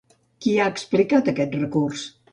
Qui 0.45 0.53
ha 0.61 0.69
explicat 0.73 1.31
aquest 1.35 1.55
recurs? 1.61 2.09